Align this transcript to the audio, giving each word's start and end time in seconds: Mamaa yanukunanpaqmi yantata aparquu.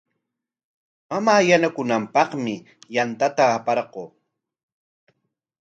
Mamaa 1.09 1.41
yanukunanpaqmi 1.49 2.55
yantata 2.97 3.43
aparquu. 3.57 4.03